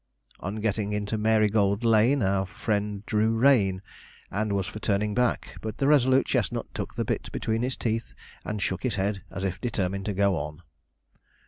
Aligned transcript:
On 0.39 0.55
getting 0.55 0.93
into 0.93 1.15
Marygold 1.15 1.83
Lane, 1.83 2.23
our 2.23 2.47
friend 2.47 3.05
drew 3.05 3.35
rein, 3.37 3.83
and 4.31 4.51
was 4.51 4.65
for 4.65 4.79
turning 4.79 5.13
back, 5.13 5.57
but 5.61 5.77
the 5.77 5.85
resolute 5.85 6.25
chestnut 6.25 6.65
took 6.73 6.95
the 6.95 7.05
bit 7.05 7.31
between 7.31 7.61
his 7.61 7.75
teeth 7.75 8.13
and 8.43 8.59
shook 8.63 8.81
his 8.81 8.95
head, 8.95 9.21
as 9.29 9.43
if 9.43 9.61
determined 9.61 10.05
to 10.05 10.13
go 10.13 10.37
on. 10.37 10.63